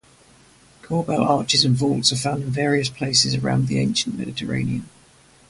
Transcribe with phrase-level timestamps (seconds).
[0.81, 4.89] Corbel arches and vaults are found in various places around the ancient Mediterranean.